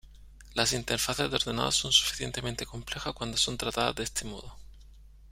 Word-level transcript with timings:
Las 0.55 0.73
Interfaces 0.73 1.29
de 1.29 1.35
ordenador 1.35 1.71
son 1.73 1.91
suficientemente 1.91 2.65
complejas 2.65 3.13
cuando 3.13 3.37
son 3.37 3.55
tratadas 3.55 3.93
de 3.93 4.03
este 4.05 4.25
modo. 4.25 4.57